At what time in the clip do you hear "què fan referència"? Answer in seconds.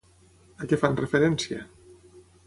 0.71-1.61